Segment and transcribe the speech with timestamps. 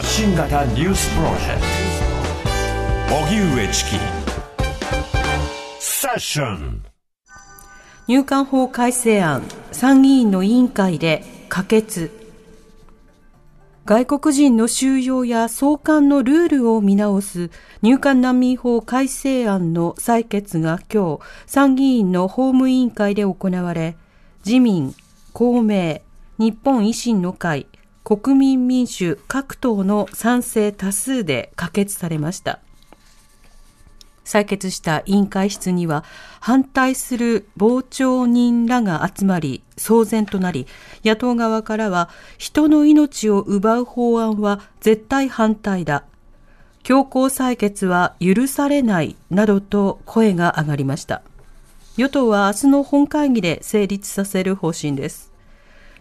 [0.00, 1.60] 発信型ニュースプロジェク
[3.10, 3.16] ト。
[3.16, 3.90] 荻上チキ
[5.78, 6.82] セッション
[8.06, 9.42] 入管法改正案
[9.72, 12.10] 参議院の委員会で可決
[13.84, 17.50] 外国人の収容や送還のルールを見直す
[17.82, 23.98] 入管難民法改正案の採決が今日参議院の法務委員会で行われ
[24.46, 24.94] 自民、
[25.34, 26.00] 公明、
[26.38, 27.66] 日本維新の会、
[28.04, 32.60] 国民民主各党の賛成多数で可決されました。
[34.24, 36.04] 採決した委員会室には
[36.40, 40.68] 反対する傍聴人らが集まり騒然となり
[41.04, 46.04] 野党側からは人の命を奪う法案は絶対反対だ。
[46.82, 51.22] 強行採決は許されないなどと声が上がりました。
[51.96, 55.29] 与党は明日の本会議で成立させる方針です。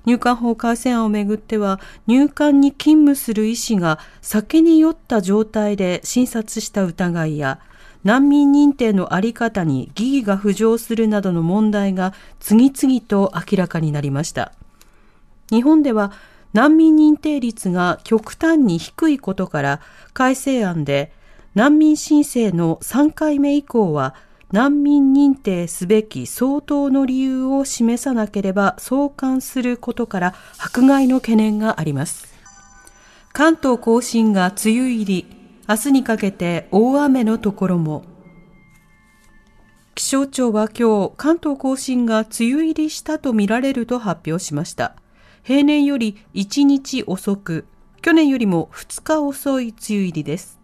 [0.05, 7.59] 入管法改正案をめぐっては入管に勤務する医師が酒に酔った状態で診察した疑いや
[8.03, 14.53] 難民認定のあり方に疑義が浮上するなどの問題が次々と明らかになりました。
[15.49, 16.13] 日本では
[16.53, 19.81] 難民認定率が極端に低いことから
[20.13, 21.11] 改正案で
[21.55, 24.15] 難民申請の3回目以降は
[24.51, 32.27] 難民認定すべき相当の理由を示さなければ送還することから迫害の懸念があります。
[33.31, 35.25] 関東甲信が梅雨入り、
[35.67, 38.03] 明日にかけて大雨のところも。
[39.93, 44.95] 気象庁は今日、関東甲信が梅雨入りしたとみられると発表しました。
[45.43, 47.65] 平年より1日遅く、
[48.01, 50.58] 去年よりも2日遅い梅雨入りです。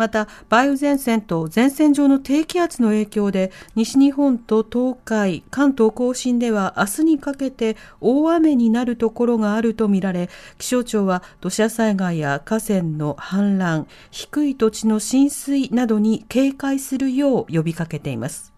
[0.00, 18.54] また梅雨前線と前線上の低気圧の影響で西日本と東海関東甲信では明日にかけて大雨になるところがあるとみられ気象庁は土砂災害や河川の氾濫低い土地の浸水などに警戒するよう呼びかけています。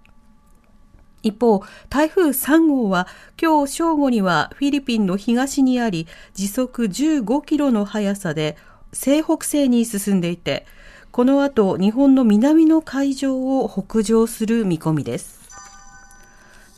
[1.24, 3.08] 一方、台風3号は
[3.40, 8.56] 今日正午にはフィリピンの東にあり時速15キロの速さで
[8.92, 10.66] 西北西に進んでいて
[11.12, 15.42] この後、日本の南の海上を北上する見込みです。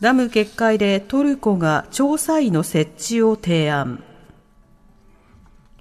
[0.00, 4.02] ダム決壊でトルコが調査員の設置を提案。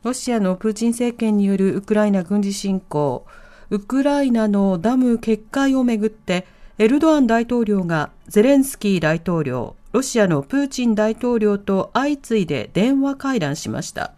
[0.03, 3.25] ロシアのプーチン政権によるウクライナ軍事侵攻、
[3.71, 6.45] ウクライナのダム決壊をめぐって、
[6.77, 14.13] エルドアン大統領がゼレンスキー大統領、ロシアのプーチン大統領と相次いで電話会談しました。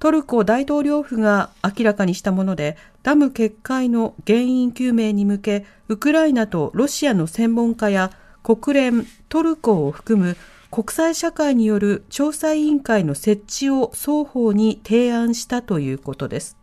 [0.00, 8.10] トルコ大統領府が明らかにしたもので、ダム決壊の原因究明に向け、ウクライナとロシアの専門家や
[8.42, 10.38] 国連、トルコを含む
[10.70, 16.56] 国際社会による調査委員会の設置を双方に提案したということです。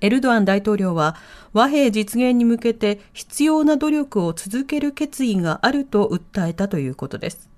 [0.00, 1.14] エルドアン大統領は
[1.52, 7.53] 和平実現に向けて必要な努力を続ける決意があると訴えたということです。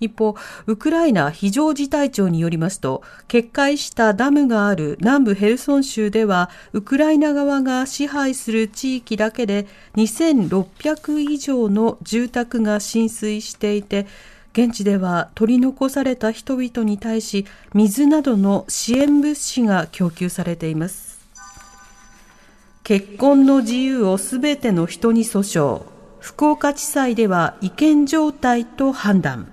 [0.00, 0.34] 一方、
[0.66, 9.66] ウクライナ非常事態庁によりますと、決壊したダムがある南部ヘルソン州では、ウクライナ側が支配する地域だけで
[9.96, 14.06] 2600以上の住宅が浸水していて、
[14.52, 21.20] 現地では取り残された人々に対し、水などの支援物資が供給されています。
[22.82, 25.82] 結婚の自由をすべての人に訴訟。
[26.18, 29.52] 福岡地裁では違憲状態と判断。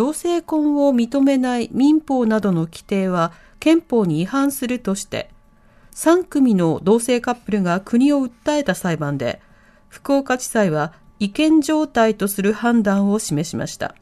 [0.00, 5.28] 同性婚を認めない民法などの規定は憲法に違反するとして、
[5.94, 9.42] 3組の同性カップルが国を訴えた裁判で、
[9.90, 13.94] 福岡地裁は違憲状態とする判断を示しました。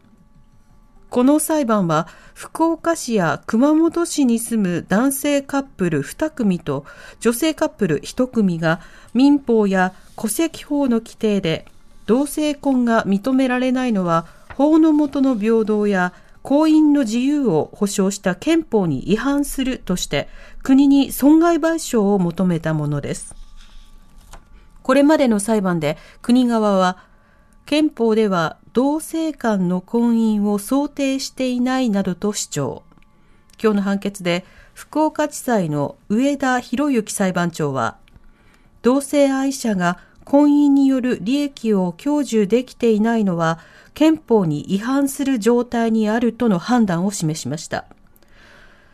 [1.11, 6.85] この裁判は福岡市や熊本市に住む男性カップル2組と
[7.19, 8.79] 女性カップル1組が
[9.15, 11.67] 民法や戸籍法の規定で
[12.07, 16.13] 同性婚が認められないのは法の下の平等や
[16.43, 20.29] 婚姻の自由を保障した憲法に違反するとして
[20.65, 23.37] 国に損害賠償を求めたものです。
[24.83, 27.05] これまでの裁判で国側は
[27.67, 32.83] 憲法では同性間の婚姻を想定していないなどと主張。
[33.63, 34.45] 今日の判決で
[34.75, 37.97] 福岡地裁の上田博之裁判長は
[38.83, 43.61] 同性愛者が婚姻による利益を享受できていないのは
[43.99, 47.85] 憲法に違反する状態にあるとの判断を示しました。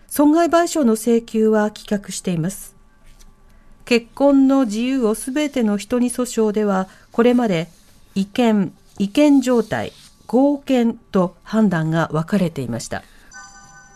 [0.06, 2.74] 損害賠償の請求は棄却しています。
[3.84, 7.68] 結婚の自由をすべての人に訴訟では、これまで
[8.14, 9.92] 違憲、違憲状態、
[10.26, 13.02] 合憲と判断が分かれていました。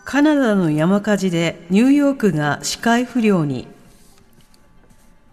[0.05, 3.67] カナダの山火事でニューヨークが視界不良に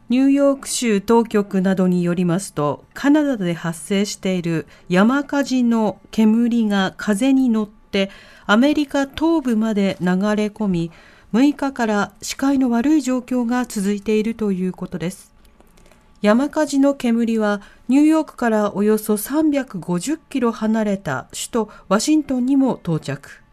[0.08, 8.10] ニューヨーク州当局などによりますと、カナダで発生している山火事の煙が風に乗って
[8.46, 10.90] アメリカ東部まで流れ込み、
[11.34, 15.34] 6日から視界の悪い状況が続いているということです。
[16.22, 23.45] 山火事の煙はニューヨークからおよそ350キロ離れた首都ワシントンにも到着。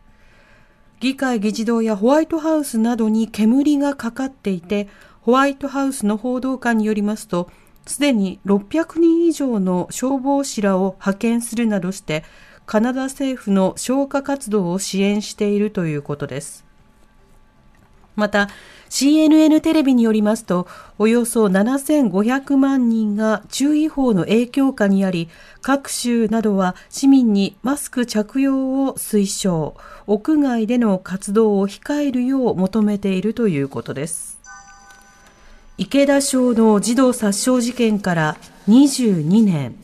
[1.03, 4.87] 議会議事堂やホワイトハウスなどに煙がかかっていて、
[5.19, 7.49] ホワイトハウスの報道官によりますと、
[7.85, 12.23] すでに600人以上の消防士らを派遣するなどして、
[12.65, 16.62] カナダ政府の消火活動を支援しているということです。
[18.15, 18.49] また、
[18.89, 20.67] CNN テレビによりますと、
[20.99, 25.29] およそ7500万人が注意報の影響下にあり、
[25.61, 29.75] 各州などは市民にマスク着用を推奨、
[30.05, 34.39] 屋外での活動を控えるよう求めているということです。
[35.79, 38.37] 池田小の児童殺傷事件から
[38.67, 39.75] 22年。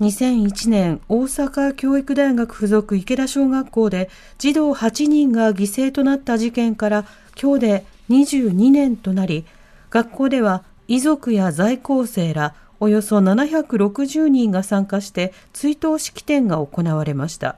[0.00, 7.06] 2001年、大阪教育大学附属池田小学校で児童8人が犠牲となった事件から
[7.40, 9.46] 今日で22年となり、
[9.88, 17.56] 学校では遺族や在校生らおよそ760人が参加して追悼式典が行われました。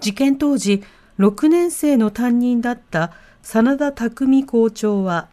[0.00, 0.82] 事件当時、
[1.20, 3.12] 6年生の担任だった
[3.42, 5.28] 真田匠校長は、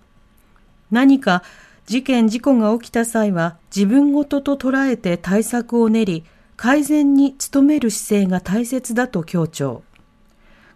[0.91, 1.41] 何か
[1.85, 6.23] 事件事故が起きた際は自分ごとと捉えて対策を練り、
[6.57, 9.83] 改善に努める姿勢が大切だと強調。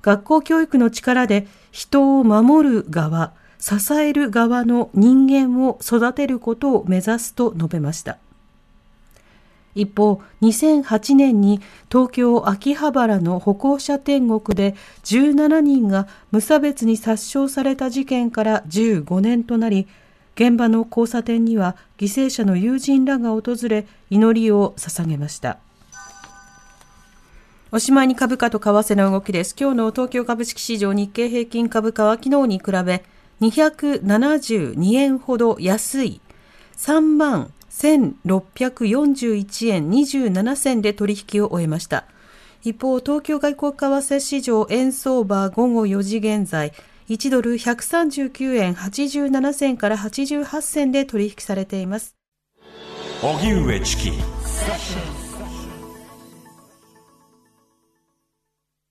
[0.01, 8.17] 学校教育の力で人を守る側、支える側の人間を育てることを目指すと述べました。
[9.75, 11.59] 一方、2008年に
[11.91, 19.88] 東京秋葉原の歩行者天国で17人が無差別に殺傷された事件から15年となり、
[20.39, 25.57] 現場の交差点には犠牲者の友人らが訪れ、祈りを捧げました。
[27.74, 29.53] おしまいに株価と為替の動きです。
[29.59, 33.03] 今日の東京株式市場日経平均株価は昨日に比べ
[33.41, 36.21] 272円ほど安い
[36.77, 42.06] 3万1641円27銭で取引を終えました。
[42.63, 46.71] 一方、東京外国為替市場円相場午後4時現在、
[47.09, 52.15] 1ドル139円87銭から88銭で取引されています。
[53.23, 54.11] 荻上チキ